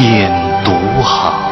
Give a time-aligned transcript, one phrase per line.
[0.00, 0.32] 便
[0.64, 0.72] 读
[1.02, 1.49] 好。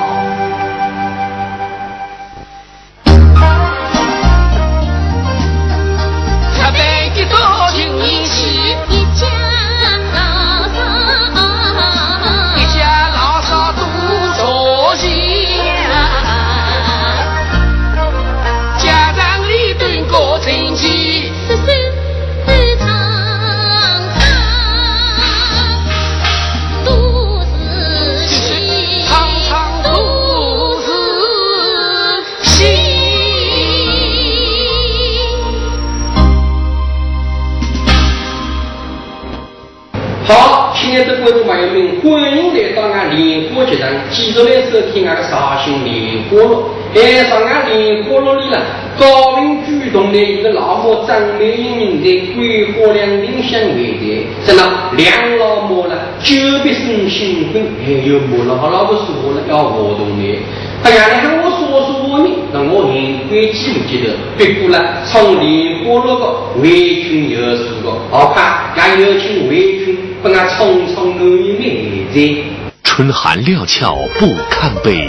[46.28, 46.70] 兴莲花落。
[46.94, 48.62] 哎，上俺莲花落里了，
[48.98, 60.38] 高明举动的一个老母张美英人在桂花两丁相会的，在那两老母了，久别生新婚，还有母了和老婆说了要活动的。
[60.82, 64.14] 哎呀，你看我说说我呢，让我还记不记得？
[64.38, 72.42] 别过了，从莲花落个围裙又是个，好怕俺有请围裙把俺匆匆弄一面子。
[72.82, 75.08] 春寒料峭不堪悲，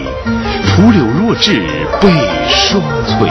[0.80, 1.61] 蒲柳若至
[1.99, 2.09] 悲
[2.47, 3.30] 霜翠。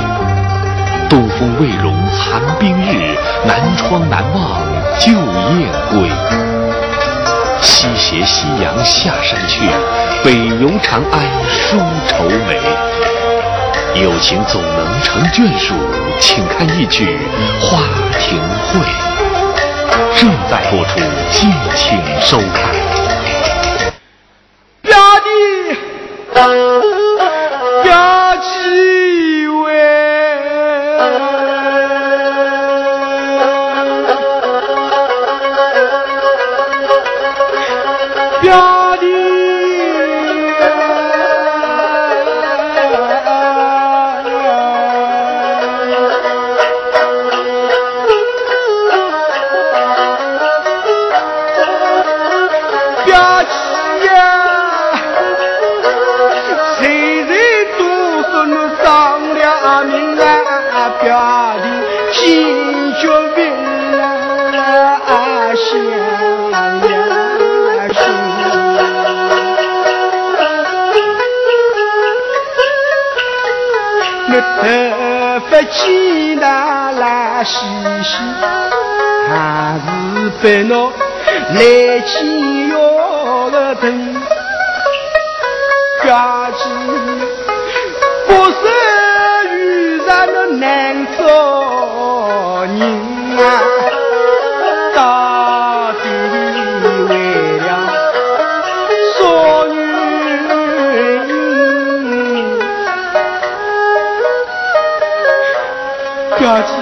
[1.08, 4.60] 东风未融残冰日，南窗难忘
[4.98, 6.10] 旧燕归。
[7.62, 9.66] 西斜夕阳下山去，
[10.22, 12.60] 北游长安书愁眉。
[14.02, 15.72] 有情总能成眷属，
[16.20, 17.18] 请看一曲
[17.64, 17.78] 《花
[18.18, 18.80] 亭会》。
[20.20, 20.98] 正在播出，
[21.30, 22.87] 敬请收看。
[77.44, 77.54] 嘻
[78.02, 78.18] 嘻，
[79.30, 80.92] 还是被侬
[81.54, 82.37] 来起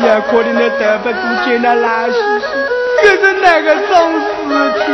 [0.06, 2.46] 表姐呀，可怜的得不过见那拉稀稀，
[3.02, 4.26] 这是哪个种事
[4.78, 4.84] 体？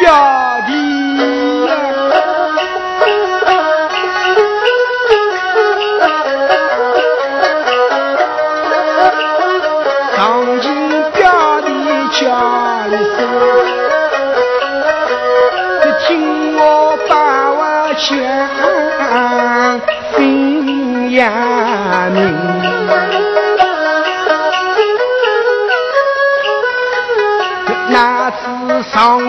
[0.00, 0.08] 表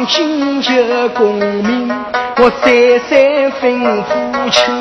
[0.02, 0.74] 上京求
[1.10, 1.88] 功名，
[2.38, 3.20] 我再三
[3.62, 4.74] 吩咐亲。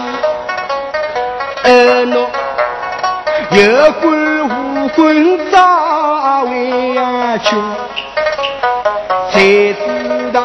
[1.63, 2.27] 而侬
[3.51, 7.63] 有官无官早为君，
[9.31, 9.41] 才
[9.75, 10.43] 知道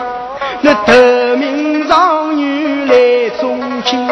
[0.60, 0.94] 那头
[1.38, 4.06] 名状元来中京，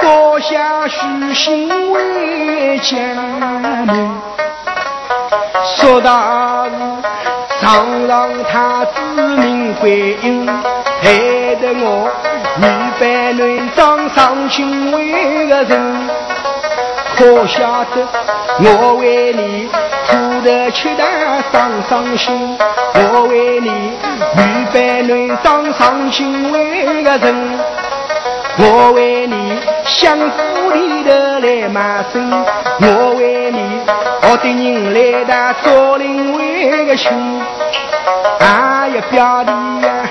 [0.00, 2.96] 高下虚心为家
[3.86, 4.20] 门，
[5.64, 6.70] 说大是。
[7.62, 9.29] 堂上太子
[9.80, 12.10] 归英，害得我
[12.56, 12.66] 女
[13.00, 16.08] 扮男装上京为个人。
[17.16, 18.06] 可晓得
[18.62, 19.68] 我为你
[20.06, 21.04] 苦头吃大
[21.50, 22.56] 伤伤心，
[22.94, 23.68] 我为你
[24.36, 27.58] 女扮男装上京为个人，
[28.58, 31.10] 我为你相府里头
[31.40, 32.30] 来卖身，
[32.80, 33.80] 我为你
[34.30, 37.10] 学的人来打竹林为个亲。
[38.38, 39.50] 哎呀，表弟
[39.84, 40.08] 呀，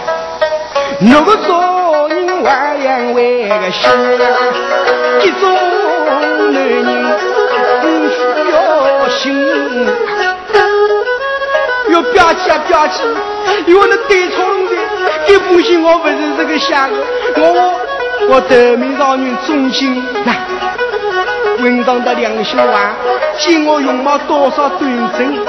[1.00, 3.90] 那个做人万两为个心，
[5.22, 5.50] 一种
[6.06, 6.20] 男
[6.52, 6.84] 人
[7.82, 8.18] 不需
[8.52, 9.24] 要心。
[11.90, 13.02] 哟，表姐啊，表姐，
[13.68, 14.76] 因为那对错的，
[15.28, 16.90] 这封信我不是这个写的，
[17.38, 17.74] 我
[18.32, 20.34] 我得名状元钟情，那
[21.62, 22.96] 文章的良心话，
[23.38, 25.46] 见我容貌多少端正。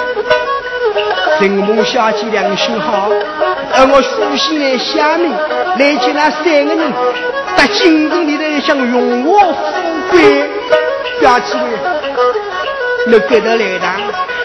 [1.41, 3.09] 人梦小姐良心好，
[3.73, 5.33] 而我书信来写明，
[5.79, 6.93] 来接那三个人，
[7.57, 9.55] 在京城里头想荣华富
[10.11, 10.51] 贵，
[11.21, 11.57] 表姐，
[13.07, 13.87] 你给他来的，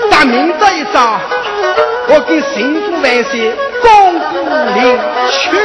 [0.09, 1.19] 打明早一早，
[2.07, 4.35] 我跟幸福万岁，光顾
[4.79, 4.97] 领
[5.31, 5.57] 去，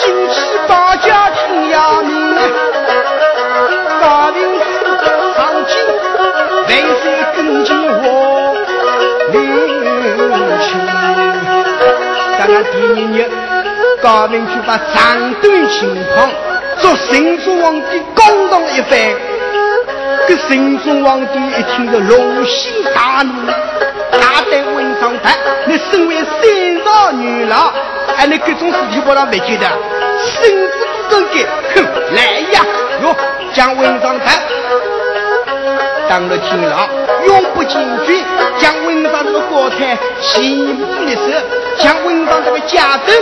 [0.00, 0.36] 新起
[0.68, 1.27] 大家
[1.78, 2.10] 听呀明，
[4.00, 4.36] 大明
[5.36, 5.38] 上
[5.68, 5.70] 京。
[6.66, 6.70] 为
[7.00, 7.04] 谁
[7.36, 8.04] 跟进我
[9.32, 9.36] 领
[12.40, 13.16] 那第二日，
[14.02, 15.78] 高明就把上段情
[16.14, 16.28] 况
[16.78, 18.98] 做神宗皇帝公道一番。
[20.26, 23.30] 这神宗皇帝一听就龙心大怒，
[24.10, 25.36] 大胆文章台，
[25.66, 27.72] 你身为三朝女老，
[28.16, 29.66] 哎，你各种事情把他没记得，
[30.18, 30.72] 身子
[31.08, 31.84] 更改，哼，
[32.14, 32.22] 来
[32.52, 32.64] 呀，
[33.02, 33.16] 哟，
[33.52, 34.40] 将文章台
[36.08, 36.88] 当了天狼，
[37.26, 38.24] 永不进军，
[38.58, 41.42] 将文章这个国台全部灭色，
[41.78, 43.14] 将文章这个家等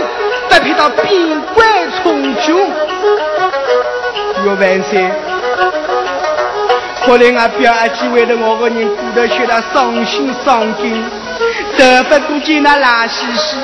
[0.48, 1.68] 分配到边关
[2.02, 2.56] 充军。
[4.44, 5.10] 岳万岁，
[7.04, 11.04] 可怜俺表阿姐为了我个人过得学得伤心伤筋，
[11.76, 13.56] 得不过见那烂兮兮，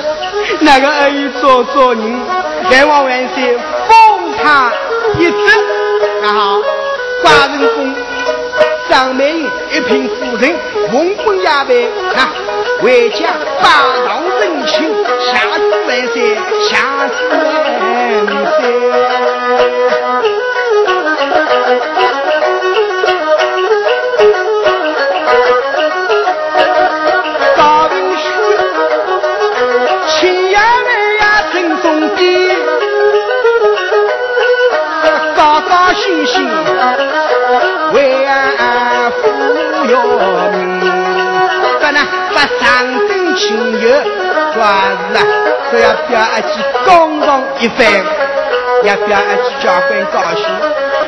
[0.59, 2.19] 那个而已做做人，
[2.69, 3.57] 来望万岁
[4.43, 4.71] 他
[5.17, 5.35] 一职，
[6.21, 6.59] 那好，
[7.23, 7.95] 寡人公。
[8.89, 10.53] 张美英一品夫人，
[10.91, 12.29] 文官压杯，那
[12.79, 13.65] 回家八
[14.05, 14.93] 堂人情，
[15.31, 16.35] 下至万岁，
[16.69, 18.27] 下至万
[18.59, 19.32] 岁。
[42.59, 43.87] 上等亲友，
[44.53, 45.19] 说是啊，
[45.71, 47.87] 都要表阿姐公道一番，
[48.83, 50.45] 要表阿姐交关高兴。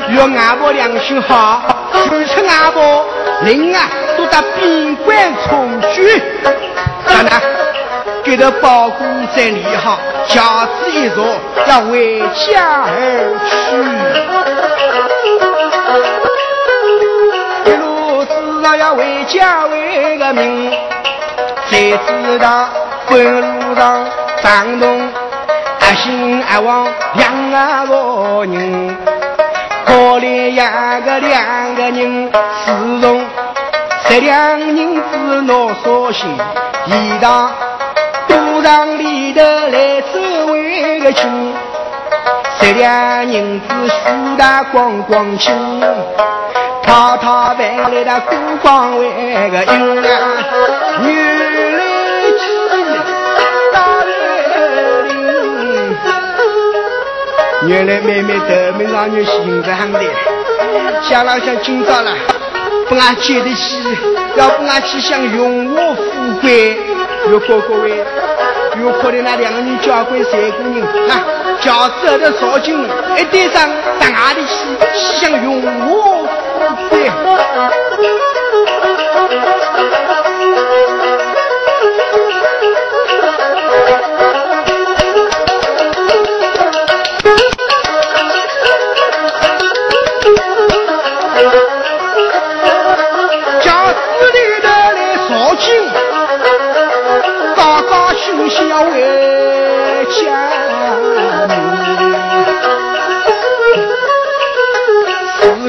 [0.09, 1.61] 若外婆良心好，
[2.09, 3.05] 支持外婆，
[3.43, 5.17] 人啊都到宾馆
[5.47, 6.21] 重聚。
[7.07, 7.31] 看呐，
[8.23, 11.25] 给他包公在理好，轿子一坐，
[11.67, 12.89] 要回家而
[13.49, 13.51] 去。
[17.69, 20.94] 一路子上要回家为个名。
[21.75, 22.69] 谁知道
[23.05, 24.07] 半路上
[24.41, 25.09] 张东
[25.81, 28.97] 阿心阿旺两个人，
[29.85, 33.21] 可怜呀个两个人，自从
[34.07, 36.37] 这两人子闹伤心，
[36.85, 37.51] 一到
[38.29, 41.53] 赌场里头来走为个亲，
[42.57, 45.53] 这两人子输得光光净。
[46.83, 49.09] 讨讨饭来的孤光为
[49.49, 50.37] 个阴啊，
[51.01, 51.44] 女
[57.67, 59.99] 原来妹妹头门上有心肠的，
[61.01, 62.11] 想了想今朝了，
[62.87, 63.81] 不俺接得起，
[64.35, 66.01] 要不俺去想荣华富
[66.41, 66.77] 贵，
[67.31, 68.03] 有哥哥喂，
[68.79, 71.23] 有可能那两个人交关三个人，那
[71.59, 73.67] 叫走的少金，一对上
[73.99, 76.27] 到哪里去想荣华？
[76.91, 77.09] 对。
[83.37, 83.54] 家
[95.57, 95.73] 金，
[97.55, 98.91] 高高兴兴要回
[100.11, 100.51] 家。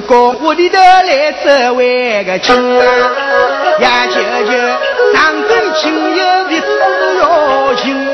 [0.07, 2.85] 过屋里头来走为个亲啊，
[3.81, 4.53] 呀舅舅
[5.13, 6.65] 上阵亲友的自
[7.19, 8.07] 要亲，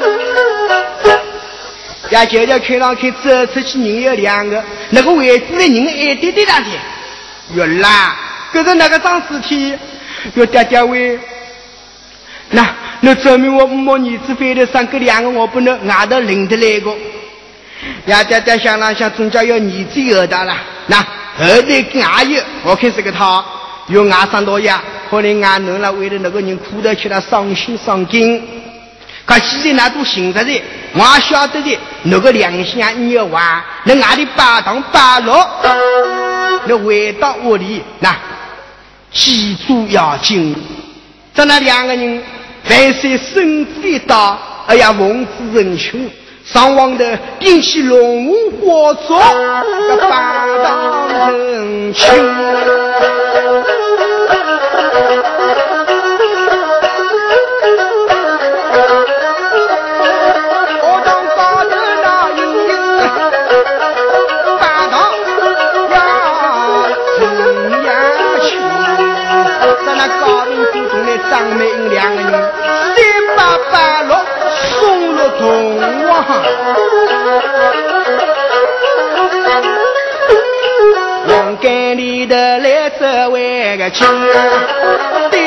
[2.09, 6.67] 呀舅舅看上去走出去人有两个，那个位置的人一点点大的，
[7.57, 8.17] 哟啦，
[8.55, 9.77] 可是那个张尸体，
[10.35, 11.21] 哟爹爹喂，
[12.53, 16.95] 那那证明我母儿子非得生个两个，我不能外头领得来个，
[18.07, 20.57] 呀爹爹想了想，总叫要儿子有的了，
[20.87, 21.05] 那。
[21.35, 23.43] 后头跟阿友，我看是个他，
[23.87, 24.71] 有外甥老爷，
[25.09, 28.47] 后来俺囡了为了那个人哭得起来伤心伤筋。
[29.25, 35.49] 可现在那都醒着的，我晓得的，那个良心啊，你要还，那俺的八堂八落，
[36.67, 38.15] 那回到屋里，那
[39.11, 40.55] 记住要紧。
[41.33, 42.23] 在那两个人，
[42.73, 45.99] 万岁身子一大，哎呀，梦之春秋。
[46.43, 49.15] 上网的顶起龙火烛，
[50.09, 52.07] 八当人秋。
[83.83, 84.07] 个亲，
[85.29, 85.41] 对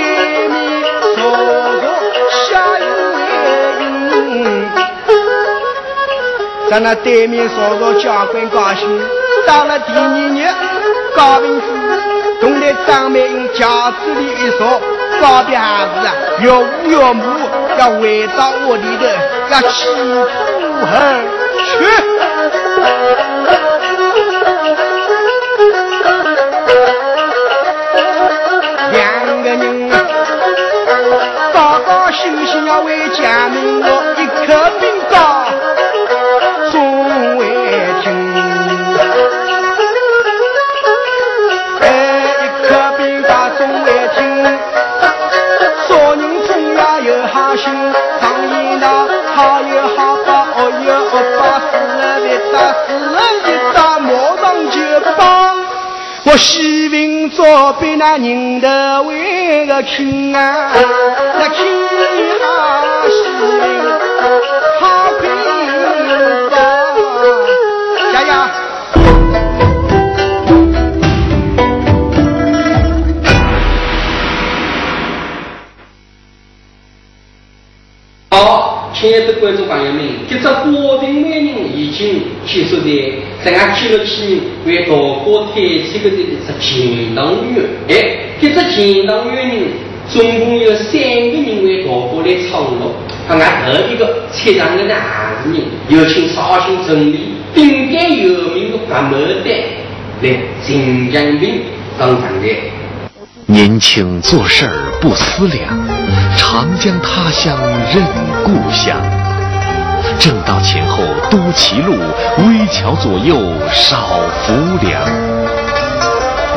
[0.50, 0.84] 面
[1.16, 1.84] 坐着
[2.50, 3.24] 下一位
[6.70, 8.90] 在那对面坐着教官高兴。
[9.48, 10.04] 到了第二
[10.36, 10.46] 日，
[11.16, 11.66] 高平府
[12.42, 14.82] 同在张美英轿子里一坐，
[15.22, 17.24] 告别孩子啊，岳父岳母
[17.78, 19.06] 要回到屋里头，
[19.50, 20.26] 要起父
[20.82, 20.92] 后
[21.64, 22.15] 去。
[56.38, 58.68] 西云左边那人头
[59.04, 60.72] 为个轻啊，
[61.38, 61.66] 那轻
[62.42, 62.46] 啊
[63.10, 63.60] 西云
[64.80, 64.84] 好
[65.22, 65.24] 平
[66.50, 66.54] 房。
[68.12, 68.32] 爷爷，
[78.32, 78.75] 好。
[78.98, 82.90] 亲爱的观众朋友们，这只国定美人已经结束在
[83.44, 84.96] 在俺纪录片为大家
[85.54, 87.66] 推出的一只钱塘员。
[87.90, 87.94] 哎，
[88.40, 89.54] 这只钱塘员呢
[90.08, 92.96] 总共有三个人为大家来唱录。
[93.28, 94.98] 俺头一个车上的男
[95.44, 99.12] 人，有请绍兴城里顶尖有名的白毛
[99.44, 99.54] 蛋
[100.22, 101.60] 来新疆兵
[102.00, 102.48] 上场的。
[103.46, 104.72] 年轻做事儿
[105.02, 105.88] 不思量，
[106.56, 107.54] 长江他乡
[107.94, 108.02] 认
[108.46, 108.96] 故乡。
[110.18, 111.92] 正道前后多歧路，
[112.38, 113.36] 危桥左右
[113.74, 113.98] 少
[114.42, 115.02] 浮梁。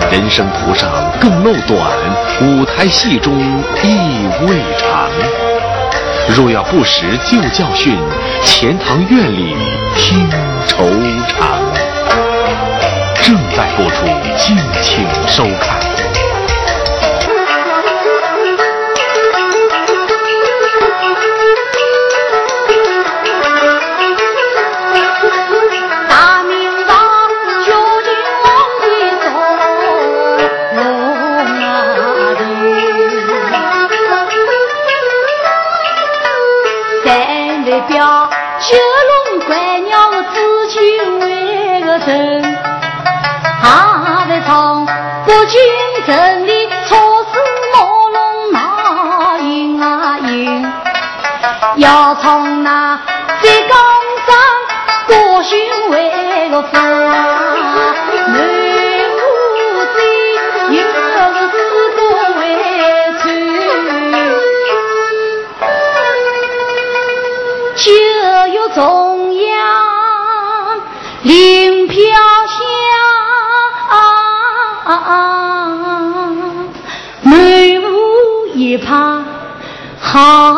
[0.08, 0.88] 人生途上
[1.20, 1.80] 更漏短，
[2.40, 3.36] 舞台戏中
[3.82, 5.10] 意未长。
[6.28, 7.98] 若要不识旧教训，
[8.44, 9.56] 钱塘院里
[9.96, 10.30] 听
[10.68, 10.86] 惆
[11.26, 11.58] 怅。
[13.20, 15.76] 正在播出，敬请收看。
[37.88, 38.28] 表
[38.60, 38.76] 九
[39.30, 42.42] 龙官鸟的紫金个的城，
[44.28, 44.84] 在唱
[45.24, 45.58] 北京
[46.04, 46.96] 城里车
[47.32, 47.40] 水
[47.72, 47.80] 马
[48.12, 50.70] 龙哪云啊云，
[51.76, 53.00] 要唱那
[53.40, 53.78] 浙江
[54.26, 54.36] 上
[55.08, 56.87] 绍兴卫个风。
[71.28, 71.98] 央领飘
[72.48, 72.58] 香，
[77.22, 79.22] 满屋一怕
[80.00, 80.57] 好。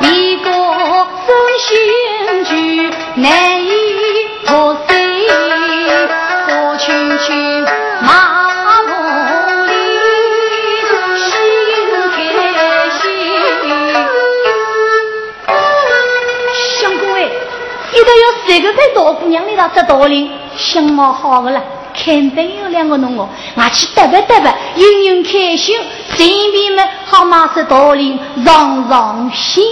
[0.00, 0.50] 一个
[1.26, 1.28] 身
[1.60, 1.68] 心
[2.44, 3.68] 俱难以
[4.46, 4.94] 脱身，
[6.48, 7.26] 我轻去
[8.00, 8.08] 马
[8.80, 8.92] 路
[9.66, 9.72] 里
[11.18, 11.28] 心
[12.16, 12.16] 开
[12.98, 13.02] 心。
[16.80, 17.16] 相公哎，
[17.92, 21.60] 一个要三个在大姑娘里头在道理，相貌好的啦？
[21.94, 25.78] 肯定有两个弄我，我去得吧得吧，应应开心。
[26.16, 29.64] 身边们好马是大龄让让心。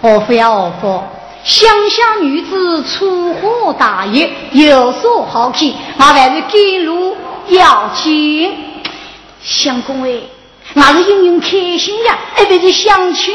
[0.00, 1.02] 何夫呀何夫，
[1.44, 7.16] 乡下女子粗花大业，有所好看，我还是给路
[7.48, 8.54] 要紧。
[9.42, 10.20] 相公哎，
[10.74, 11.48] 我是英英开
[11.78, 13.34] 心呀，还不是相亲，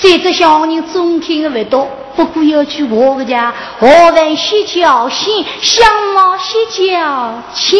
[0.00, 1.88] 谁知小人中听的不多。
[2.16, 7.78] 不过有句话个叫“何问西郊心，相貌西郊情”。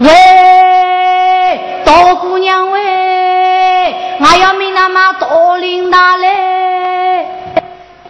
[0.00, 0.08] 喂，
[1.84, 2.80] 大姑娘喂，
[4.18, 5.28] 我要命那么大
[5.58, 6.26] 领导嘞！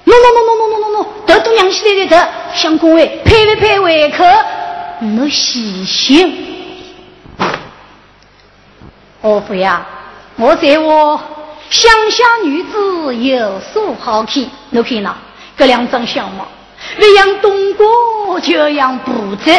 [0.07, 4.25] 喏喏喏喏喏喏喏喏，大姑娘娘西来的头，相公哎，配不配胃口？
[5.01, 6.47] 我细心。
[9.23, 9.85] 岳父呀，
[10.37, 11.21] 我在我
[11.71, 15.17] 乡下女子有所好看，你看呐，
[15.59, 16.47] 这两张相貌，
[16.97, 19.51] 不像东郭，就像布子，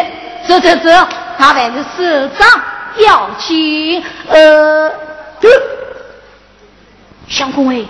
[0.47, 0.89] 走走走，
[1.41, 2.47] 他还是手掌
[2.97, 4.03] 要紧。
[4.29, 4.91] 呃，
[7.27, 7.83] 相公哎，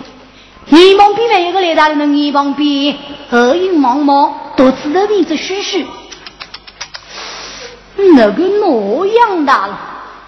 [0.68, 2.96] 你旁边有个来大人的，你旁边
[3.28, 5.86] 黑影茫茫，肚子的鼻子虚虚，
[8.14, 9.78] 那个那样大了。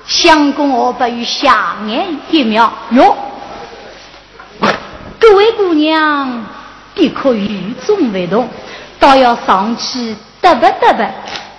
[0.05, 3.17] 相公，我不与下眼一瞄哟，
[5.19, 6.45] 各位姑娘，
[6.95, 8.47] 你可与众不同，
[8.99, 11.09] 倒要上去嘚啵嘚啵，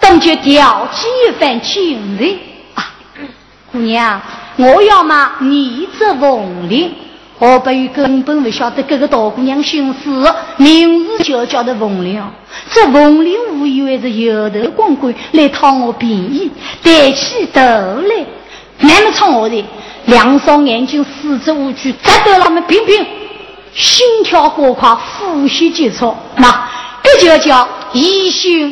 [0.05, 2.39] 等就调起一番精神
[2.75, 2.93] 啊！
[3.71, 4.21] 姑娘，
[4.55, 6.91] 我要嘛你这凤翎，
[7.39, 10.09] 我不与根本不晓得这个大姑娘姓氏，
[10.57, 12.23] 名字就叫的凤翎。
[12.71, 16.51] 这凤翎无以为是油头光棍来讨我便宜，
[16.83, 18.25] 抬起头来。
[18.77, 19.65] 那么唱我的，
[20.05, 23.03] 两双眼睛四肢无拘，扎得那么平平，
[23.73, 26.69] 心跳过快，呼吸急促，那
[27.01, 28.71] 这就叫以心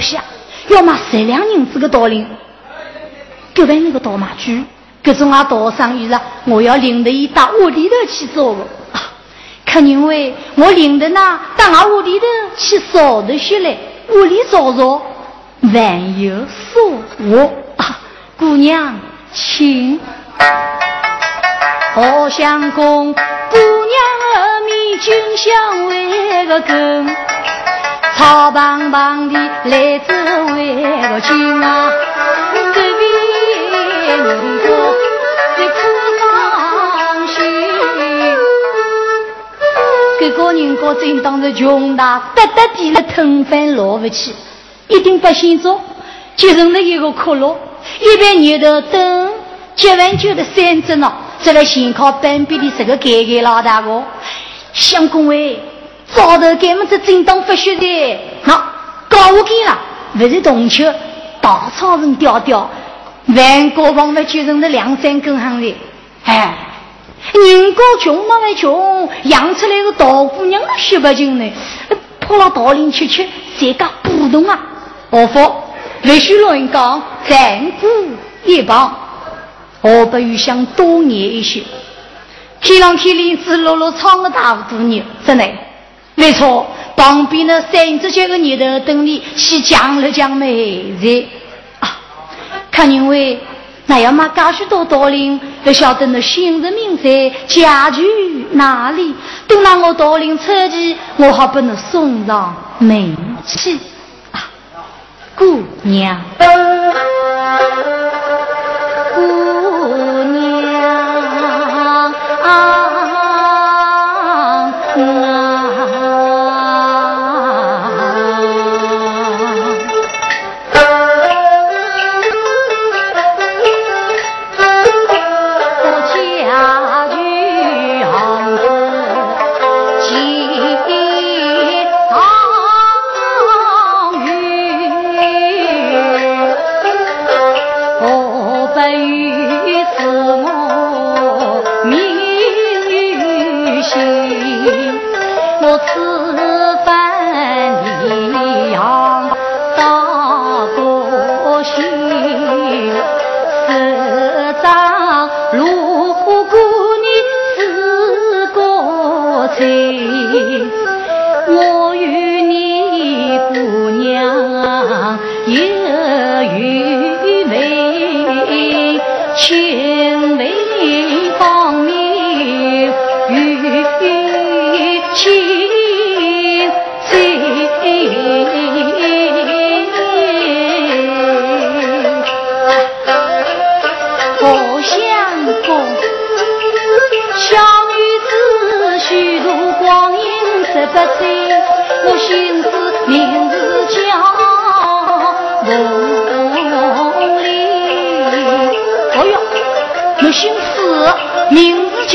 [0.00, 0.22] 下
[0.68, 2.26] 要买三两银子的道理，
[3.54, 4.64] 各位那个倒马驹，
[5.02, 9.12] 各种啊道生意啊，我要领着伊到屋里头去做个啊，
[9.66, 13.76] 可因为我领着呢到俺屋里头去扫的些来，
[14.08, 15.02] 屋里扫扫，
[15.74, 16.34] 万有
[16.72, 17.98] 所获啊，
[18.38, 18.98] 姑娘
[19.32, 20.00] 请，
[21.94, 24.00] 好相公，姑娘。
[25.02, 27.16] 君相为个根，
[28.20, 30.12] 好棒棒的来自
[30.52, 31.90] 为个亲啊！
[32.52, 32.82] 隔壁
[33.16, 34.44] 人家
[35.56, 35.80] 在苦
[36.98, 37.34] 伤心，
[40.20, 44.34] 这个人家真当是穷大，得得地了腾饭落不起，
[44.88, 45.80] 一定不嫌做，
[46.36, 47.58] 就成了一个可乐，
[48.00, 49.30] 一杯牛头灯，
[49.74, 51.10] 接完酒的三只呢，
[51.42, 54.04] 这个先靠半边的这个盖盖老大哥。
[54.74, 55.56] 相公哎，
[56.14, 58.54] 早头给么子正当发血的，那
[59.08, 59.78] 高我给了，
[60.18, 60.84] 不是铜球，
[61.40, 62.68] 稻草人吊吊，
[63.26, 65.74] 万国王们就成了两三根行的，
[66.24, 66.54] 哎，
[67.32, 71.52] 人家穷嘛还穷，养出来个大姑娘血不净呢，
[72.20, 73.26] 跑到道林去吃，
[73.58, 74.58] 谁敢不懂啊？
[75.10, 75.52] 何夫，
[76.02, 77.86] 必须乱讲，暂顾
[78.44, 78.94] 一旁，
[79.80, 81.62] 我不欲想多念一些。
[82.60, 85.44] 天上天里只落落唱个大糊涂牛，真的，
[86.20, 86.66] 没错。
[86.96, 91.26] 旁边的三只脚个牛头等你去讲了讲美人
[91.78, 91.96] 啊，
[92.70, 93.40] 看因为
[93.86, 98.02] 那要嘛搞许多道理，不晓得那姓人名在家具
[98.52, 99.14] 哪里？
[99.48, 103.78] 等那我道理车去，我好把你送上门去
[104.30, 104.44] 啊，
[105.34, 106.20] 姑娘。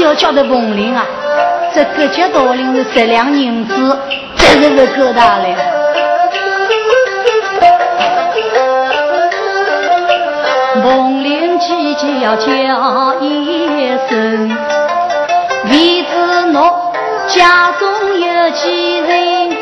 [0.06, 1.04] 名字就叫的凤玲啊！
[1.74, 3.98] 这个家道领是十两银子，
[4.38, 5.46] 真是是够大了。
[10.84, 13.68] 凤玲姐姐要叫一
[14.08, 14.56] 声，
[15.72, 16.08] 为知
[16.54, 16.94] 我
[17.28, 19.58] 家中有几人？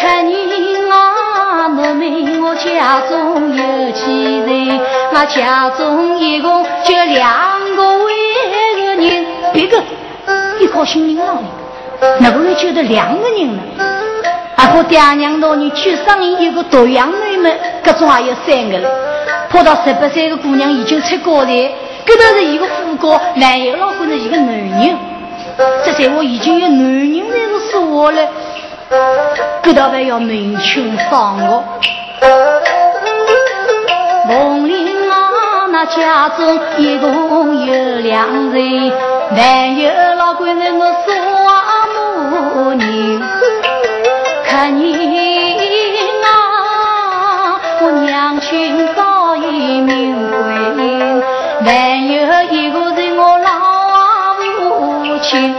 [0.00, 4.80] 看你啊，我问我家中有几人？
[5.12, 7.63] 我家中一共就两
[9.66, 9.82] 人，
[10.26, 11.36] 别个一靠心灵上
[12.00, 13.62] 的，哪个会觉得两个人了？
[14.56, 18.88] 阿哥爹娘老你去上一个独养妹妹，各种还有三个了。
[19.50, 21.70] 碰到十八岁的姑娘已经出高台，
[22.04, 24.96] 这都是一个副高，男友老公是一个男人。
[25.84, 28.28] 这在我已经有男人那个说话了，
[29.62, 31.62] 这倒还要明清放我。
[34.26, 38.92] 梦里啊，那家中一共有两人，
[39.30, 41.14] 男友老公是我说
[41.94, 42.82] 母人，
[44.46, 44.82] 看你
[46.22, 46.26] 啊，
[47.80, 49.02] 我娘亲早。
[49.36, 49.86] 名
[50.30, 50.36] 贵，
[51.64, 52.12] 还有
[52.50, 53.48] 一个是我老
[54.56, 55.54] 父亲。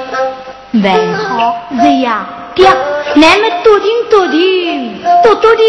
[0.84, 2.66] 万好是呀，爹，
[3.16, 5.64] 咱们多听多听，多多听。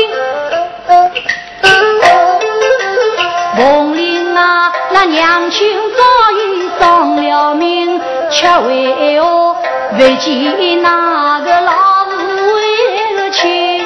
[4.98, 9.54] 那娘亲早已丧了命，却为何
[9.90, 11.72] 不见那个老
[12.06, 13.84] 父亲？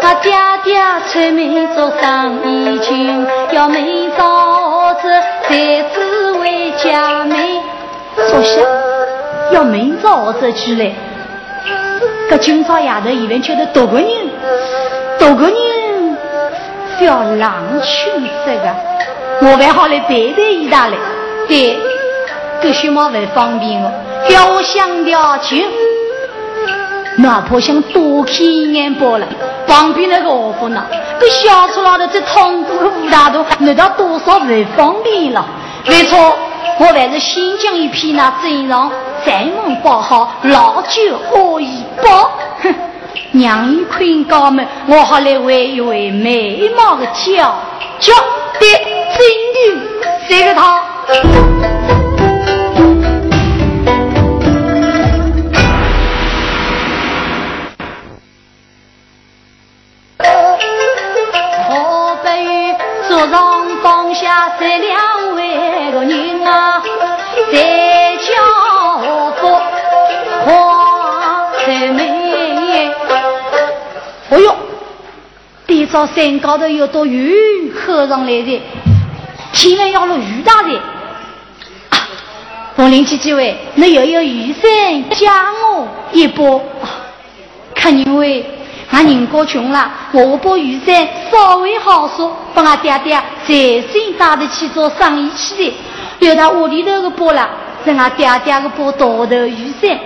[0.00, 5.08] 他爹爹出门做生意去，要明早子
[5.42, 7.36] 才知为家门。
[8.28, 8.60] 坐下，
[9.50, 10.94] 要明早子去嘞。
[12.30, 14.08] 这今朝夜头以为觉得多个人，
[15.18, 16.16] 多个人
[16.96, 18.10] 是要浪去
[18.44, 18.76] 色的，
[19.40, 20.96] 我还好来背背一大嘞。
[21.48, 21.78] 对，
[22.62, 23.90] 这些么不方便哦，
[24.28, 25.66] 叫我想调去。
[27.16, 29.26] 哪怕想多看一眼罢了，
[29.68, 30.84] 旁边那个何夫呢？
[31.20, 35.46] 这小出来的这痛苦的五大度，那道多少不方便了？
[35.86, 36.36] 没错，
[36.80, 38.90] 我还是先将一批那真上，
[39.24, 42.32] 再忙包好，老酒喝一包。
[42.62, 42.74] 哼，
[43.30, 47.54] 娘一困高门，我好来喂一喂美貌的娇
[48.00, 48.12] 娇
[48.58, 49.22] 的真
[49.54, 49.80] 女，
[50.28, 50.82] 这个他。
[64.14, 66.80] 下这两位个人啊，
[67.50, 68.26] 在家
[69.40, 69.42] 福
[70.46, 71.98] 花才美。
[74.30, 74.54] 哎呦，
[75.66, 78.62] 地上山高头有朵云喝上来的，
[79.64, 80.78] 千万要落雨大的。
[82.76, 86.60] 凤林姐姐喂，你又有雨伞加我一把，
[87.74, 88.44] 看你喂。
[88.90, 93.14] 俺人家穷了，我把雨伞稍微好说，把俺爹爹
[93.48, 93.54] 再
[93.90, 95.74] 新打得去做生意去的。
[96.18, 97.48] 留他屋里头的包了，
[97.86, 99.98] 是俺爹爹的包大头雨伞，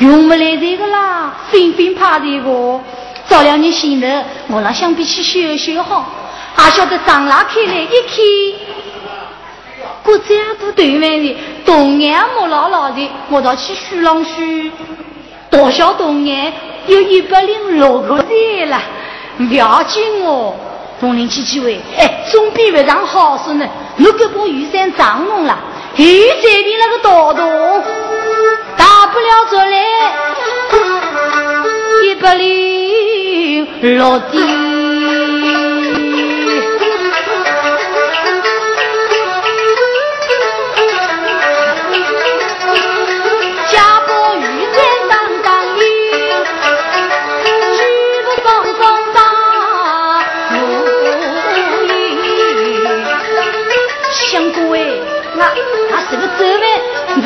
[0.00, 2.80] 用不来这个啦，分分怕这个。
[3.28, 4.08] 照亮你心头，
[4.48, 6.04] 我那想必去修修好，
[6.56, 8.63] 还晓得张拉开来一开，
[10.04, 14.70] 过这样多对面的，东眼木老老的，我倒去虚浪虚，
[15.50, 16.52] 多少东眼。
[16.86, 18.78] 有一百零六个人了，
[19.38, 20.54] 不要紧哦。
[21.00, 23.66] 凤林七七位，哎，总比不上好事呢。
[23.96, 25.58] 如果把雨伞脏弄了，
[25.96, 27.82] 又这边那个大洞，
[28.76, 29.76] 大不了做来
[32.04, 34.83] 一百零六的。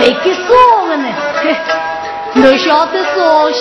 [0.00, 0.40] 为给啥
[0.86, 1.06] 个呢，
[2.36, 3.10] 我晓得啥
[3.52, 3.58] 戏，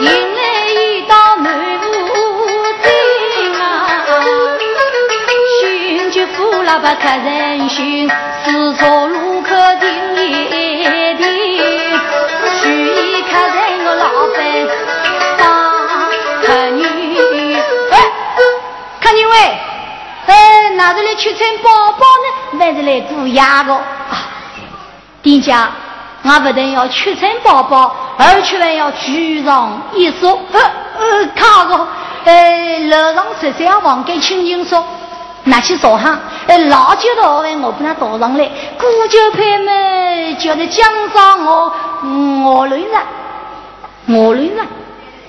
[0.00, 1.88] 迎来一道满屋
[2.82, 2.86] 灯
[3.60, 3.64] 啊，
[5.60, 8.10] 寻就富了不客人寻，
[8.44, 9.48] 四处路口
[9.80, 9.86] 停
[21.26, 22.58] 哪是来吃穿饱饱呢？
[22.58, 23.82] 还是来做鸭的啊？
[25.22, 25.68] 店家，
[26.22, 30.38] 我不但要出城宝宝，而且还要居上一说。
[30.52, 30.60] 呃
[30.98, 31.86] 呃，看个，
[32.24, 34.84] 呃，楼上十三房给轻轻说，
[35.44, 36.18] 拿去说哈。
[36.46, 38.44] 呃，老酒道哎，我不能倒上来。
[38.78, 39.72] 古酒派嘛，
[40.38, 41.72] 叫在江上我
[42.44, 42.90] 我论人，
[44.06, 44.66] 我论人，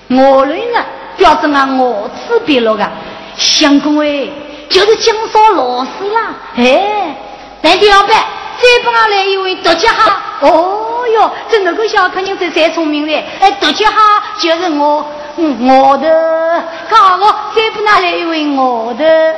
[0.10, 0.86] 我论人，
[1.18, 2.88] 表示啊，我吃别了个。
[3.36, 4.28] 相公哎，
[4.70, 6.36] 就是江上老师啦。
[6.56, 7.16] 哎，
[7.62, 10.22] 那就要办，再帮我来一位独家哈。
[10.42, 13.14] 哦哟，这那个小客人是最聪明的。
[13.40, 15.06] 哎，独家哈，就是我，
[15.38, 17.26] 我的，看我
[17.56, 19.36] 再帮我来一位我的。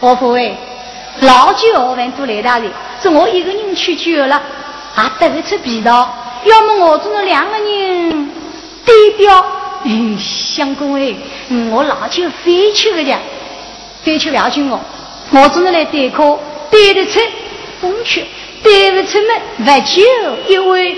[0.00, 0.56] 我不哎，
[1.20, 2.66] 老酒二万都来大的，
[3.00, 4.42] 是我一个人去酒了，
[4.94, 6.12] 还得不出皮道。
[6.44, 8.30] 要么我做那两个人
[8.84, 9.38] 对标，
[9.84, 11.14] 哎，相公哎，
[11.70, 13.16] 我老酒非去个的，
[14.02, 14.80] 非去不要紧我，
[15.30, 16.38] 我做那来对口，
[16.70, 17.20] 对得出
[17.80, 18.24] 风趣，
[18.62, 20.02] 对不出门不酒
[20.48, 20.96] 一位，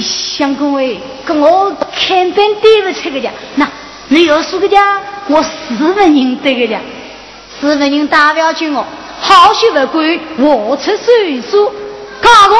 [0.00, 3.68] 相公哎，跟我肯定对不出个家，那
[4.08, 6.78] 你要说个家，我十分认得个家，
[7.60, 8.84] 十分人代表君我，
[9.20, 11.72] 好些不归我出岁数，
[12.20, 12.58] 看过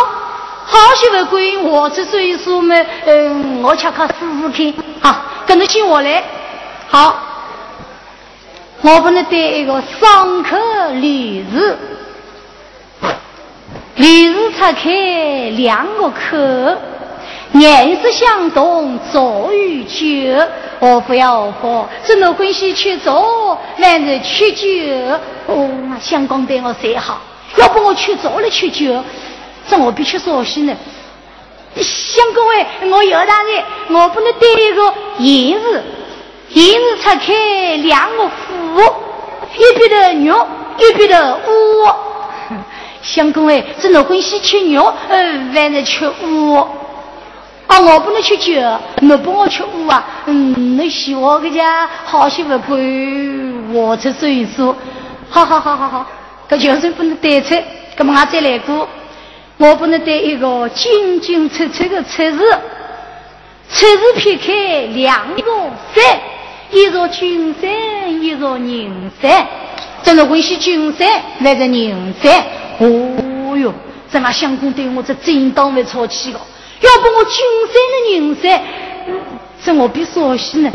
[0.65, 2.75] 好些不归我出岁数嘛？
[3.05, 4.15] 嗯，我恰靠试
[4.55, 6.23] 试看，好，跟着信我来。
[6.89, 7.32] 好，
[8.83, 11.79] 我不能对一个上课律师，
[13.95, 14.91] 律师拆开
[15.57, 16.81] 两个口。
[17.53, 20.49] 颜色相同，早与酒，
[20.81, 24.67] 我不要喝，只能欢喜去做，还是去酒？
[25.47, 27.21] 哦，相公对我最好，
[27.59, 29.05] 要不我去做了去酒，
[29.69, 30.75] 这我必须说心呢。
[31.77, 35.85] 相公哎，我有大人，我不能对一个银子，
[36.55, 38.33] 银子拆开两个虎，
[39.57, 40.47] 一边的牛，
[40.79, 41.41] 一边的乌。
[43.01, 46.57] 相公哎，只能欢喜吃牛，呃，还是吃乌？
[47.67, 48.53] 啊，我不能去酒，
[48.99, 50.05] 你帮我吃乌啊！
[50.27, 52.75] 嗯，你喜欢个家好媳妇陪
[53.73, 54.77] 我出岁数，
[55.31, 56.07] 好好好好好，
[56.51, 57.57] 搿就是不能带车，
[57.97, 58.87] 那么我再来过，
[59.57, 62.39] 我不能带一个清清楚楚的车子，
[63.71, 64.53] 车子撇开
[64.95, 66.21] 两座山，
[66.73, 69.47] 一座金山，一座银山，
[70.03, 71.07] 真的欢喜君山，
[71.41, 72.45] 来是银山？
[72.79, 73.73] 哦哟，
[74.11, 76.41] 这俺相公对我这真当会吵气的。
[76.81, 78.63] 要不我金山的银山，
[79.63, 80.73] 这我比说西呢。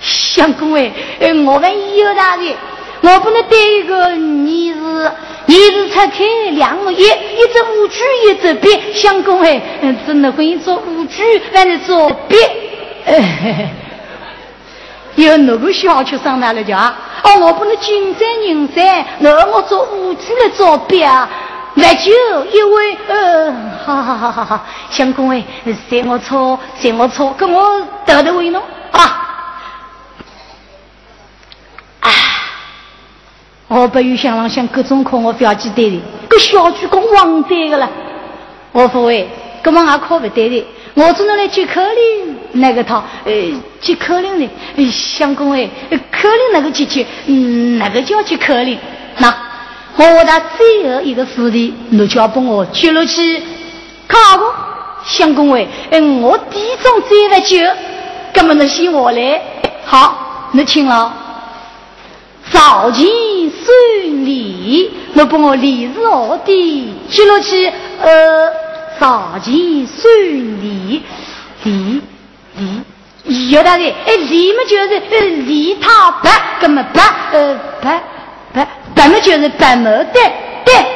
[0.00, 2.56] 相公哎，哎，我们有大的，
[3.00, 5.12] 我不能带一个你是
[5.46, 8.92] 你是拆开两个一，一只乌龟，一只鳖。
[8.92, 9.60] 相公哎，
[10.06, 12.38] 真的会做乌龟，还是做鳖？
[15.16, 16.96] 有哪个小区上哪了叫啊？
[17.22, 21.28] 哦，我不能君山人山，那我做乌龟来做鳖啊？
[21.74, 22.12] 那就
[22.52, 23.52] 因为呃，
[23.84, 25.42] 好好好好好，相公哎，
[25.88, 29.00] 随我错，随我错，跟我得的为侬啊！
[32.00, 32.10] 啊！
[33.66, 37.90] 我不有想浪想各种课，我不要记得的，个小区公忘得个了。
[38.70, 39.28] 我不会，
[39.62, 40.66] 根本俺考不得的。
[40.94, 43.32] 我只能来接客令那个他，呃，
[43.80, 45.68] 接客令的，相公哎，
[46.10, 48.78] 客令那个接接，嗯，那个叫接客令，
[49.18, 49.34] 那。
[49.96, 53.40] 我的最后一个事的，你就要帮我接了去。
[54.08, 54.52] 看过
[55.04, 57.56] 相公哎，嗯，我第一种再来救，
[58.32, 59.40] 根本能信我来。
[59.84, 61.14] 好，你请了。
[62.50, 67.72] 早前顺利，你帮我立日我的接了去。
[68.00, 68.50] 呃，
[68.98, 69.52] 早前
[69.86, 71.02] 顺利，
[71.62, 72.02] 离
[73.24, 73.90] 离，有道理。
[74.06, 76.30] 哎，离嘛就是呃离他白，
[76.60, 77.02] 根本白
[77.32, 78.02] 呃白。
[78.52, 80.14] 白白嘛就是白毛蛋
[80.64, 80.86] 蛋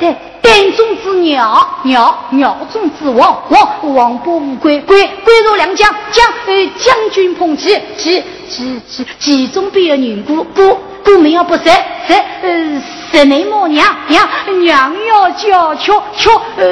[0.00, 12.82] 蛋蛋中之鸟鸟鸟中之王王王波乌龟龟龟若两将将呃将军捧旗旗旗旗其中必有人过过过门要不食食呃
[13.12, 14.26] 食内莫娘娘
[14.62, 16.64] 娘要叫敲敲呃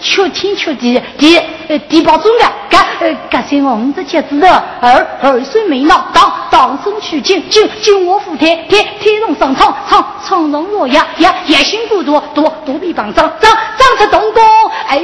[0.00, 4.48] 敲天敲地地呃地包中的干呃干些红子茄子的
[4.80, 14.42] 儿儿孙没闹当当生取经经经我福天天天龙上苍苍苍龙若呀呀野心不多多多比方张张张出东宫
[14.86, 15.02] 哎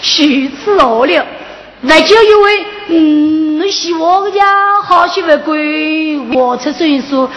[0.00, 1.26] 虚此恶了
[1.80, 7.28] 那就因为嗯希望个家好媳妇归我出岁数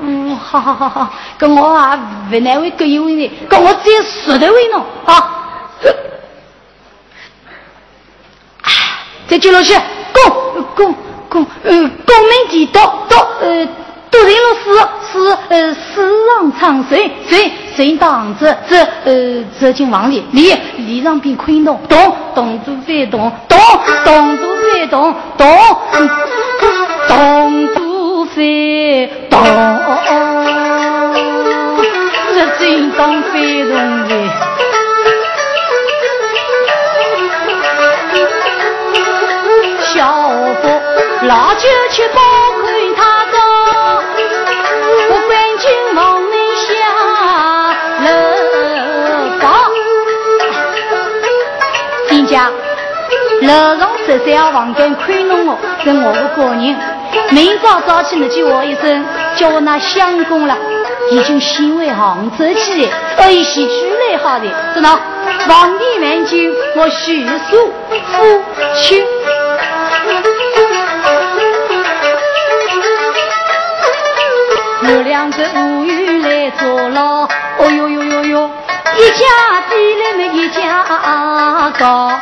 [0.00, 1.98] 嗯，好好好好，跟我啊
[2.30, 5.30] 不难为各一位呢，跟我只有十多位呢，啊！
[9.26, 9.74] 再接下去，
[10.12, 10.94] 公公
[11.28, 13.66] 公，呃，公民地道道，呃，
[14.10, 18.54] 读人了诗诗，呃，世上昌谁谁谁当子？
[18.68, 23.58] 这呃，走进房里，里里上边昆动，动动作在动，动
[24.04, 25.48] 动作在动，动
[25.96, 26.08] 动
[28.34, 28.42] 作在
[29.30, 29.38] 动，
[32.34, 33.72] 这真当飞动
[34.08, 34.10] 的。
[39.84, 40.62] 小伙
[41.22, 42.20] 老酒吃饱
[42.60, 42.64] 看
[42.96, 43.38] 他高，
[45.10, 46.66] 我关进房内下
[48.04, 48.06] 楼
[49.38, 49.42] 房。
[52.08, 52.50] 店家，
[53.42, 56.93] 楼上十三号房间看侬哦，是我的个人。
[57.30, 59.04] 明早早起你叫我一声，
[59.36, 60.56] 叫我拿相公了，
[61.10, 63.72] 已经先回杭州去了，而一起去
[64.12, 64.98] 来好的，知道？
[65.48, 67.72] 皇帝万金，我许叔
[68.12, 68.42] 父
[68.76, 69.04] 亲。
[74.86, 77.22] 我两个无语来坐牢，
[77.58, 78.50] 哦哟哟哟哟，
[78.98, 79.24] 一家
[79.70, 80.84] 低来么一家
[81.78, 82.12] 高，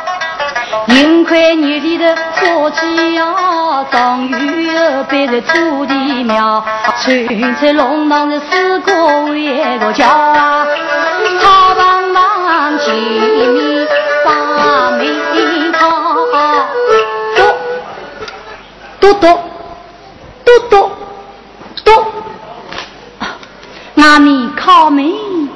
[0.87, 4.69] 幸亏你里的伙计呀，张玉
[5.09, 5.93] 背着土地
[6.23, 6.63] 庙，
[7.01, 10.67] 春菜弄堂的四个为个叫啊，
[11.41, 13.87] 他帮忙见面
[14.25, 15.05] 把门
[15.71, 15.79] 开，
[18.99, 19.39] 多多多
[20.43, 20.91] 多多
[21.83, 22.05] 多。
[23.95, 25.13] 外面靠门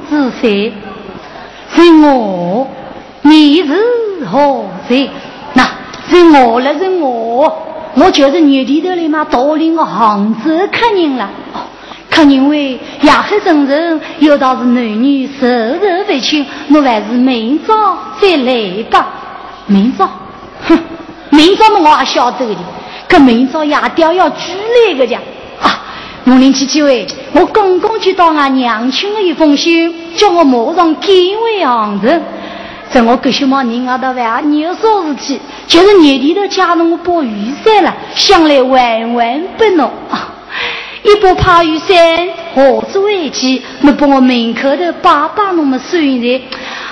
[0.09, 0.73] 之谁？
[1.75, 2.67] 是我，
[3.21, 3.73] 你是
[4.31, 5.09] 何人？
[5.53, 5.63] 那
[6.09, 7.51] 是我了，是我，
[7.95, 11.29] 我就是年底头来嘛，带领个杭州客人了。
[12.09, 17.73] 客人为亚黑生人，有道是男女授受不亲，我还是明早
[18.19, 19.07] 再来吧。
[19.67, 20.09] 明早，
[20.67, 20.77] 哼，
[21.29, 22.55] 明早嘛我也晓得的，
[23.07, 24.53] 可明早夜雕要举
[24.87, 25.19] 来个家。
[26.23, 32.09] 农林七七位，我刚刚接到俺娘亲的一封信，叫我马上赶回杭州。
[32.91, 39.91] 在我这些毛人啊，到万年少事体，就是年底头加上我把雨伞了，想来万万不能。
[41.03, 41.95] 一把怕雨伞，
[42.53, 43.61] 何足为奇？
[43.81, 46.41] 你把我门口的爸爸那么收在。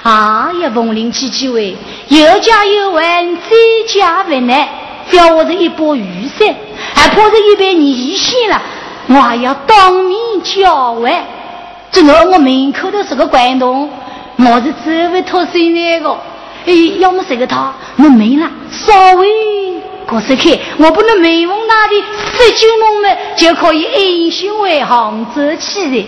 [0.04, 1.76] 哎呀，农林七七位，
[2.10, 3.42] 有家有玩，再
[3.88, 4.68] 加为难。
[5.10, 6.48] 只要我这一把雨伞，
[6.94, 8.62] 还怕是一百年线了。
[9.08, 11.26] 我还要当面交完，
[11.92, 13.90] 这个我门口的是个关东，
[14.38, 16.12] 我是这位托生那个，
[16.65, 19.28] 哎，要么这个他，我没了，稍微
[20.06, 22.04] 过十开，我不能美梦那里
[22.38, 26.08] 十九梦们就可以安心为杭州去的。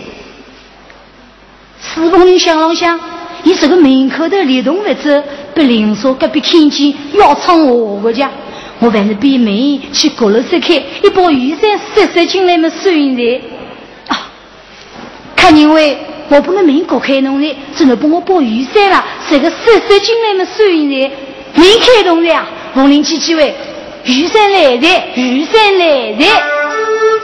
[1.80, 3.00] 四凤岭想了想，
[3.44, 5.22] 你这个门口的流动物质，
[5.54, 8.30] 被邻说隔壁看见要唱我个家。
[8.80, 13.40] 我还是闭门去阁楼室开，一把雨伞塞塞进来么收银台
[14.06, 14.30] 啊！
[15.34, 15.98] 看你为
[16.30, 19.56] 我不能明国开弄的，只能帮我包雨伞了，这个塞
[19.88, 21.10] 塞进来么收银台
[21.54, 22.46] 没开动的啊！
[22.74, 23.54] 红领七七位，
[24.04, 26.26] 雨伞来了，雨伞来了，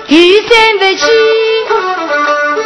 [0.09, 1.07] 雨伞不起，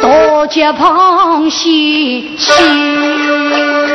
[0.01, 3.88] 大家旁西去。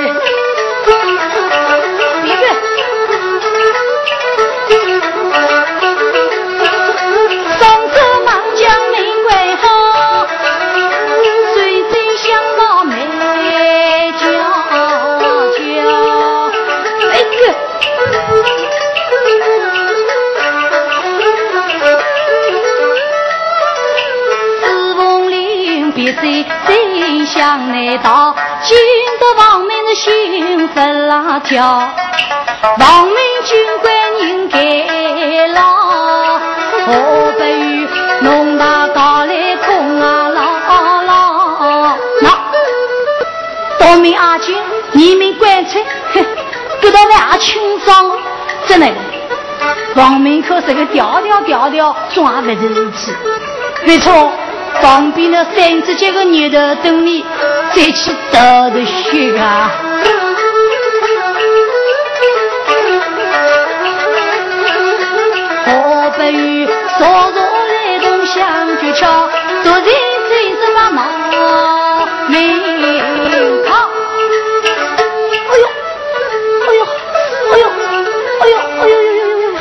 [27.35, 28.33] 向南道，
[28.63, 28.79] 见
[29.19, 31.83] 得王门的心不拉跳，
[32.79, 36.39] 王门军官应该老，
[36.87, 37.89] 何不与
[38.21, 41.97] 弄大高来空啊老老？
[42.23, 42.31] 那
[43.81, 44.57] 东门阿军，
[44.93, 45.81] 你们官差，
[46.13, 46.25] 哼，
[46.81, 48.13] 给到万清爽，
[48.69, 48.87] 真的，
[49.97, 53.13] 王门可是个调调调调装不得起，
[53.83, 54.33] 没错。
[54.85, 57.25] 旁边的三只脚的牛头等你
[57.75, 59.73] 再去倒的血啊！
[65.65, 66.67] 何不与
[66.99, 69.27] 少少来同相绝桥，
[69.63, 69.85] 独人
[70.29, 71.09] 追着把马
[72.29, 72.37] 鸣
[73.65, 73.89] 跑。
[75.49, 75.67] 哎呦，
[76.69, 76.85] 哎呦，
[77.49, 77.65] 哎呦，
[78.43, 79.57] 哎呦，哎呦呦呦呦呦！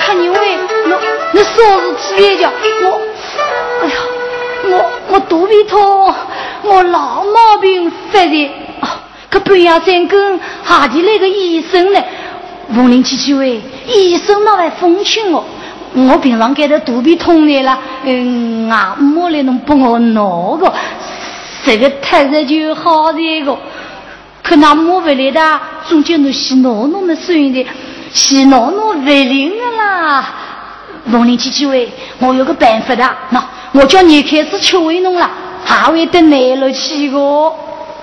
[0.00, 0.98] 看你为那
[1.30, 2.50] 那少日起别叫
[2.82, 2.95] 我。
[5.16, 6.14] 我肚皮痛，
[6.62, 8.50] 我老毛病犯的，
[9.30, 12.00] 可半夜三更，下地来个医生呢？
[12.76, 15.42] 五零七七位，医生那来奉劝我，
[15.94, 20.70] 我平常给他肚皮痛的了，嗯啊，莫来弄帮我挠个
[21.64, 23.56] 这个太热就好这个，
[24.42, 27.66] 可那莫回来的，中间那洗脑脑么声音的，
[28.12, 30.34] 洗脑脑不灵的啦。
[31.06, 33.42] 农林姐姐喂，我有个办法的，那
[33.78, 35.30] 我叫你开始吃为侬了，
[35.64, 37.52] 还会得耐了去个。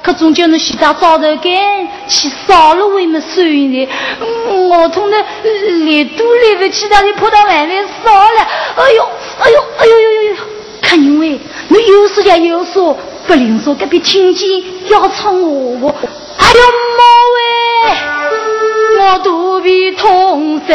[0.03, 3.87] 可总叫你洗澡澡头干，去少了为么收音的？
[4.69, 5.17] 我痛的
[5.85, 8.47] 连都来不及，他就跑到外面烧了。
[8.75, 9.03] 哎呦，
[9.39, 10.35] 哎呦，哎呦呦呦呦！
[10.81, 12.95] 看因为你有说就有说，
[13.25, 14.47] 不灵说隔壁听见
[14.89, 15.95] 要冲我我。
[16.37, 16.61] 哎呦
[16.99, 17.03] 妈
[17.33, 20.73] 喂，我肚皮痛死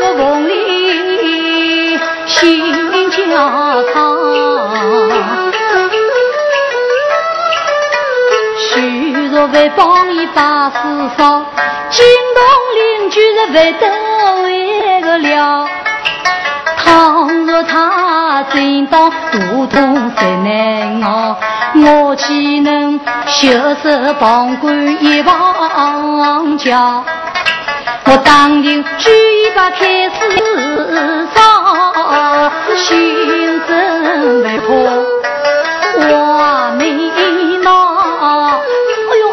[0.00, 0.28] 在。
[9.52, 10.76] 为帮伊把事
[11.16, 11.42] 少，
[11.90, 12.42] 惊动
[12.76, 13.86] 邻居人为得
[14.42, 15.66] 为个了。
[16.76, 21.36] 倘若他真当肚痛再难熬，
[21.74, 23.48] 我岂能袖
[23.82, 27.04] 手旁观一旁瞧？
[28.10, 30.10] 我当年举一把开始
[31.34, 34.66] 上，心真万破，
[35.98, 36.82] 我没
[37.58, 37.68] 闹。
[39.10, 39.28] 哎呦，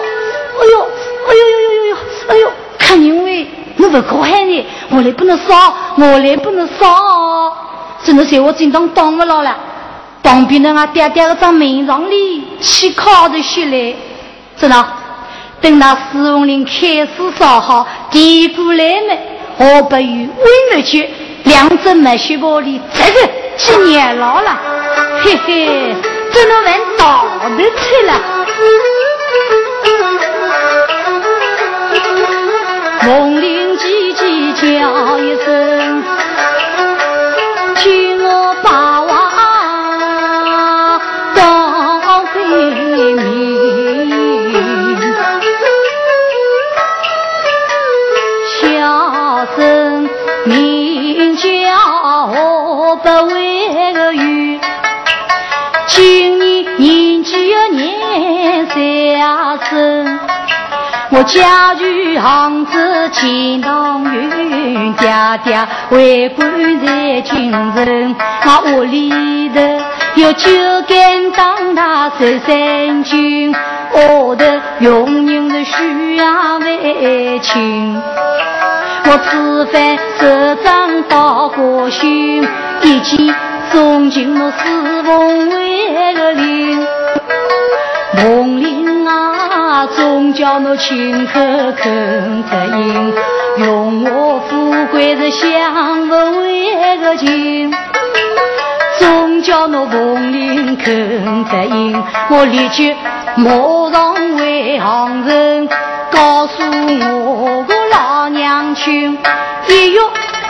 [0.59, 0.73] 哎呦，
[1.27, 1.95] 哎呦呦呦呦呦，
[2.27, 2.51] 哎呦！
[2.77, 3.47] 看因为
[3.77, 7.55] 你不可恨你，我来不能少，我来不能少。
[8.03, 9.55] 真的在我心中挡不牢了。
[10.21, 13.95] 旁边的俺爹爹在门上里去靠着学来，
[14.57, 14.85] 真的。
[15.65, 17.09] 等那四凤林开始
[17.39, 19.17] 烧好，递过来呢，
[19.57, 21.09] 我不与为了去，
[21.45, 24.59] 两只没血包里这个几年老了，
[25.23, 25.95] 嘿嘿，
[26.31, 27.25] 这能玩倒
[27.57, 28.13] 的去了。
[33.07, 33.55] 梦里。
[33.75, 36.03] 叽叽叫一声，
[59.63, 60.19] 生。
[61.11, 61.83] 我家住
[62.19, 62.71] 杭州
[63.11, 69.61] 钱塘云，爹爹为官在京城，我屋里头
[70.15, 70.49] 有九
[70.87, 73.55] 杆当大十三军，
[73.91, 78.01] 我的佣人是需要为亲。
[79.07, 82.43] 我吃饭手掌到过心，
[82.81, 83.35] 一见
[83.71, 86.87] 送进我四凤为个领，
[88.17, 88.54] 梦
[89.87, 91.39] 总叫我亲口
[91.77, 93.13] 肯答应，
[93.57, 97.73] 用我富贵的享不为个情。
[98.97, 102.95] 总叫我凤林肯答应，我立即
[103.35, 103.51] 马
[103.91, 105.69] 上回杭城，
[106.09, 109.17] 告诉我个老娘亲，
[109.67, 109.99] 一月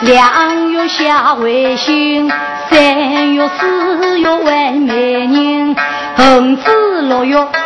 [0.02, 2.30] 两月下回信，
[2.70, 5.76] 三月四月为媒人，
[6.16, 7.65] 五子六月。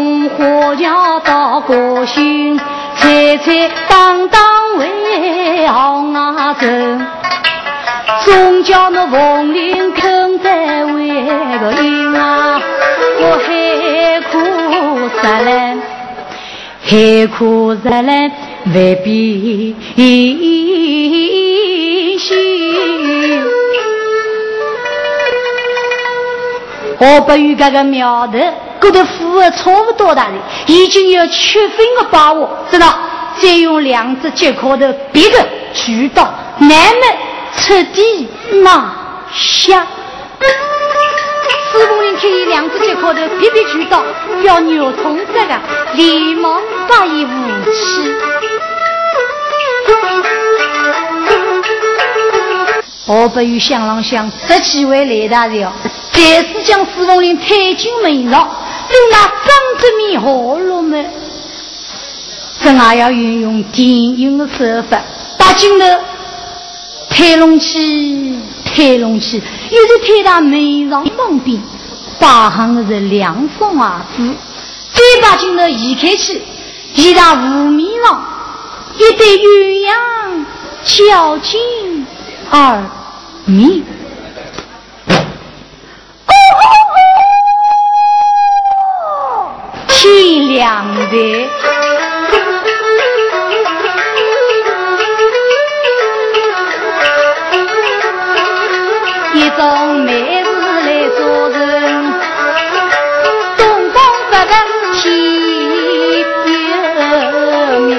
[0.00, 2.58] 红花轿到高兴，
[2.96, 4.40] 彩彩当当
[4.78, 4.88] 为
[5.68, 6.66] 行啊走，
[8.24, 11.08] 总叫那凤林肯在为
[11.58, 12.58] 个应啊，
[13.20, 13.48] 我海
[14.30, 14.38] 苦
[15.20, 15.76] 实来，
[16.82, 18.32] 海苦实来
[18.74, 20.00] 未必行。
[27.02, 28.38] 我不与这个苗头。
[28.82, 30.32] 我的富额差不多大的，
[30.66, 32.98] 已经有七分的把握，知道？
[33.40, 35.38] 再用两只接口的别的
[35.72, 37.16] 渠道，慢慢
[37.56, 38.28] 彻底
[38.64, 38.92] 拿
[39.32, 39.86] 下。
[41.72, 44.02] 四公里可以两只接口的别别渠道，
[44.42, 45.54] 要扭通这个，
[45.94, 48.12] 连忙把一武器。
[53.12, 55.68] 我不与向郎相十几位来大人，
[56.12, 58.48] 再次将四凤林推进门上。
[58.88, 60.96] 就那张子面好了吗？
[62.62, 65.00] 这还要运用电影的手法，
[65.36, 65.86] 把镜头
[67.08, 71.60] 推拢起，推拢起，又是推到门上旁边，
[72.20, 74.22] 把行的是两双袜子，
[74.92, 76.40] 再把镜头移开去，
[76.94, 78.24] 移到湖面上，
[78.96, 80.44] 一对鸳鸯
[80.84, 82.06] 交颈
[82.50, 82.84] 而
[83.50, 83.84] 鸣。
[89.88, 91.48] 天亮的。
[99.60, 100.48] 种美事
[100.86, 100.88] 来
[101.18, 101.58] 做人，
[103.58, 103.96] 东方
[104.30, 104.52] 不得
[104.94, 105.00] 西
[106.20, 107.90] 有名，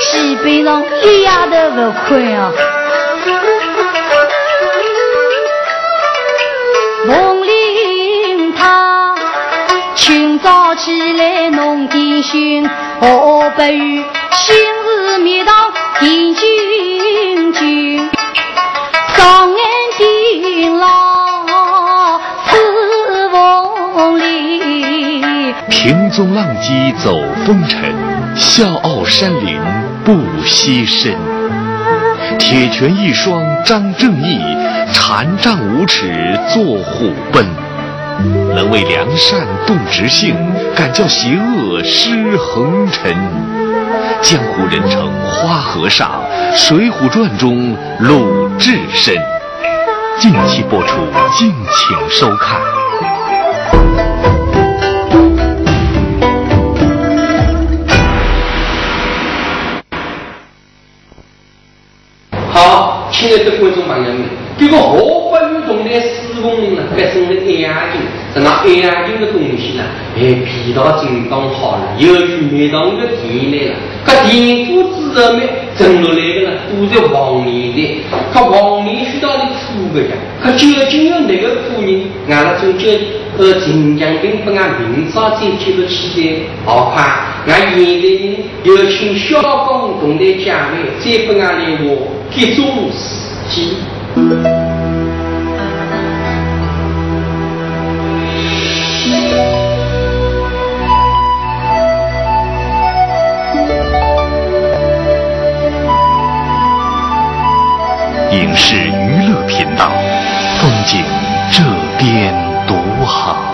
[0.00, 1.76] 西北上一夜都不
[2.08, 2.40] 困啊。
[12.34, 12.68] 心，
[13.00, 15.54] 何不与新日蜜糖
[16.00, 18.10] 饮君君。
[19.16, 19.54] 上岸
[19.96, 27.16] 的浪似风里，平踪浪迹走
[27.46, 27.94] 风尘，
[28.34, 29.60] 笑傲山林
[30.04, 31.16] 不惜身。
[32.40, 34.40] 铁拳一双张正义，
[34.92, 37.46] 禅杖五尺坐虎奔。
[38.54, 40.34] 能为良善动直性，
[40.74, 43.14] 敢叫邪恶失横尘。
[44.20, 46.10] 江湖人称花和尚，
[46.56, 49.14] 《水浒传》中鲁智深。
[50.18, 50.96] 近期播出，
[51.36, 52.60] 敬请收看。
[62.52, 64.24] 好，亲爱的观众朋友们，
[64.56, 65.90] 这个河北运动的
[66.44, 68.00] 师傅呢，发生了爱眼睛，
[68.34, 69.84] 这那爱眼睛的东西呢，
[70.14, 73.74] 哎，皮到真当好了，由于灭党的田来了，
[74.04, 80.08] 可田府之人们挣落来的呢，都在黄年的，可黄年需到的土个呀，
[80.42, 83.00] 可究竟有哪个苦人，俺那从这
[83.38, 87.02] 和秦将兵不按明朝再接入起的，好快，
[87.46, 94.63] 俺现在人有请小工同台讲位，再不按来我集中时间。
[108.56, 109.90] 是娱乐频道，
[110.60, 111.04] 风景
[111.50, 111.62] 这
[111.98, 112.32] 边
[112.66, 113.53] 独好。